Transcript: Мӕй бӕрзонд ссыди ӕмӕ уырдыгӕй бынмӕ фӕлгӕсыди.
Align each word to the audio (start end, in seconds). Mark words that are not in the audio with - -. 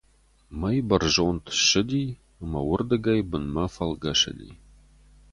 Мӕй 0.59 0.77
бӕрзонд 0.87 1.43
ссыди 1.59 2.05
ӕмӕ 2.43 2.61
уырдыгӕй 2.69 3.21
бынмӕ 3.29 3.65
фӕлгӕсыди. 3.73 4.51